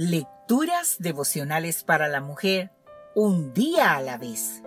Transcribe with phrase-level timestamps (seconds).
[0.00, 2.70] Lecturas devocionales para la mujer,
[3.16, 4.62] un día a la vez.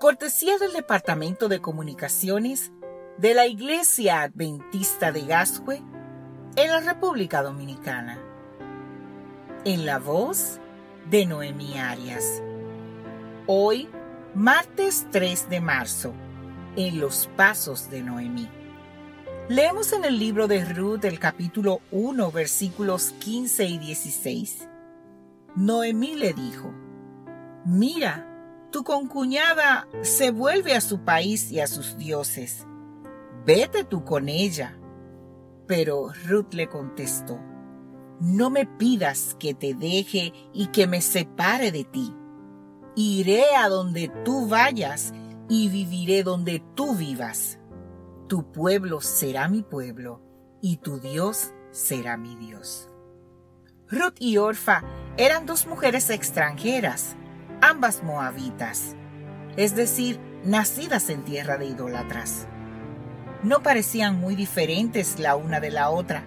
[0.00, 2.72] Cortesía del Departamento de Comunicaciones
[3.18, 5.82] de la Iglesia Adventista de Gascue
[6.56, 8.18] en la República Dominicana.
[9.66, 10.60] En la voz
[11.10, 12.42] de Noemí Arias.
[13.46, 13.86] Hoy,
[14.34, 16.14] martes 3 de marzo,
[16.74, 18.48] en los pasos de Noemí.
[19.48, 24.68] Leemos en el libro de Ruth el capítulo 1 versículos 15 y 16.
[25.54, 26.74] Noemí le dijo,
[27.64, 28.26] Mira,
[28.72, 32.66] tu concuñada se vuelve a su país y a sus dioses.
[33.44, 34.80] Vete tú con ella.
[35.68, 37.38] Pero Ruth le contestó,
[38.18, 42.12] No me pidas que te deje y que me separe de ti.
[42.96, 45.14] Iré a donde tú vayas
[45.48, 47.60] y viviré donde tú vivas
[48.26, 50.20] tu pueblo será mi pueblo
[50.60, 52.88] y tu Dios será mi Dios.
[53.88, 54.82] Ruth y Orfa
[55.16, 57.14] eran dos mujeres extranjeras,
[57.60, 58.96] ambas moabitas,
[59.56, 62.48] es decir, nacidas en tierra de idólatras.
[63.42, 66.24] No parecían muy diferentes la una de la otra,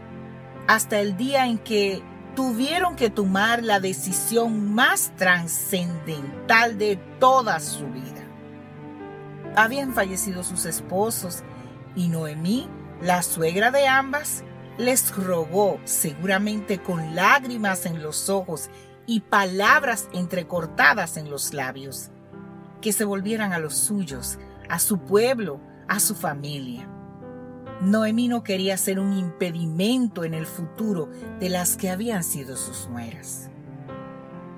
[0.68, 2.02] hasta el día en que
[2.36, 8.24] tuvieron que tomar la decisión más trascendental de toda su vida.
[9.56, 11.44] Habían fallecido sus esposos
[11.96, 12.68] y Noemí,
[13.02, 14.44] la suegra de ambas,
[14.78, 18.70] les rogó, seguramente con lágrimas en los ojos
[19.06, 22.12] y palabras entrecortadas en los labios,
[22.82, 26.88] que se volvieran a los suyos, a su pueblo, a su familia.
[27.82, 32.90] Noemí no quería ser un impedimento en el futuro de las que habían sido sus
[32.90, 33.50] nueras.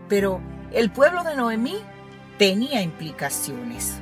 [0.10, 1.78] Pero el pueblo de Noemí
[2.38, 4.02] tenía implicaciones.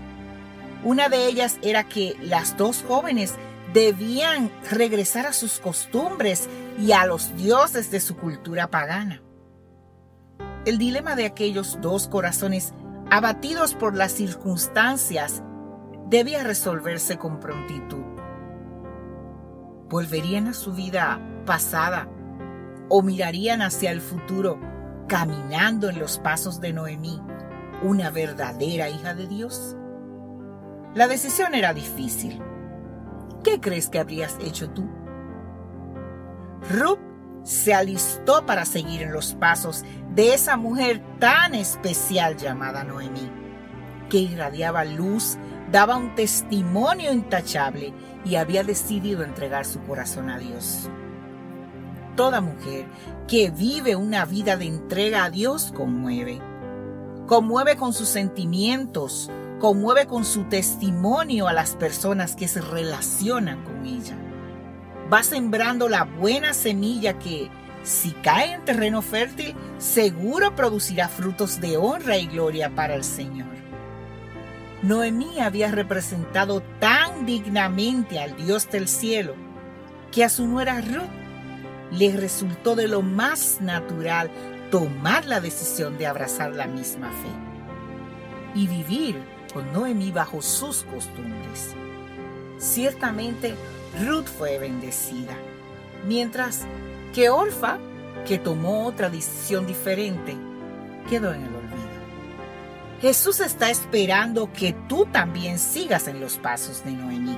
[0.83, 3.35] Una de ellas era que las dos jóvenes
[3.73, 6.47] debían regresar a sus costumbres
[6.79, 9.21] y a los dioses de su cultura pagana.
[10.65, 12.73] El dilema de aquellos dos corazones
[13.11, 15.43] abatidos por las circunstancias
[16.07, 18.03] debía resolverse con prontitud.
[19.89, 22.07] ¿Volverían a su vida pasada
[22.87, 24.59] o mirarían hacia el futuro
[25.07, 27.19] caminando en los pasos de Noemí,
[27.83, 29.75] una verdadera hija de Dios?
[30.95, 32.41] La decisión era difícil.
[33.43, 34.89] ¿Qué crees que habrías hecho tú?
[36.71, 36.99] Ruth
[37.43, 39.83] se alistó para seguir en los pasos
[40.13, 43.29] de esa mujer tan especial llamada Noemí,
[44.09, 45.37] que irradiaba luz,
[45.71, 47.93] daba un testimonio intachable
[48.25, 50.89] y había decidido entregar su corazón a Dios.
[52.15, 52.85] Toda mujer
[53.27, 56.41] que vive una vida de entrega a Dios conmueve.
[57.27, 63.85] Conmueve con sus sentimientos, conmueve con su testimonio a las personas que se relacionan con
[63.85, 64.15] ella.
[65.11, 67.49] Va sembrando la buena semilla que,
[67.83, 73.47] si cae en terreno fértil, seguro producirá frutos de honra y gloria para el Señor.
[74.81, 79.35] Noemí había representado tan dignamente al Dios del cielo
[80.11, 81.09] que a su nuera Ruth
[81.91, 84.31] le resultó de lo más natural
[84.71, 89.21] tomar la decisión de abrazar la misma fe y vivir
[89.53, 91.73] con Noemí bajo sus costumbres.
[92.57, 93.55] Ciertamente,
[94.05, 95.35] Ruth fue bendecida,
[96.07, 96.65] mientras
[97.13, 97.77] que Orfa,
[98.27, 100.35] que tomó otra decisión diferente,
[101.09, 101.69] quedó en el olvido.
[103.01, 107.37] Jesús está esperando que tú también sigas en los pasos de Noemí.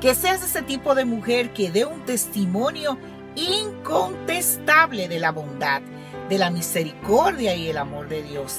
[0.00, 2.98] Que seas ese tipo de mujer que dé un testimonio
[3.36, 5.80] incontestable de la bondad,
[6.28, 8.58] de la misericordia y el amor de Dios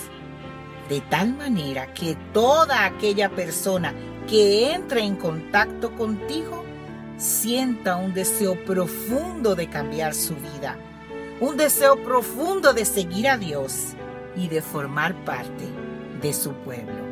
[0.90, 3.94] de tal manera que toda aquella persona
[4.28, 6.64] que entre en contacto contigo
[7.18, 10.78] sienta un deseo profundo de cambiar su vida,
[11.40, 13.94] un deseo profundo de seguir a Dios
[14.36, 15.66] y de formar parte
[16.22, 17.06] de su pueblo.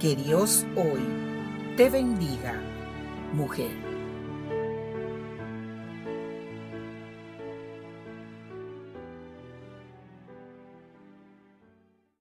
[0.00, 1.02] Que Dios hoy
[1.76, 2.60] te bendiga,
[3.32, 3.91] mujer.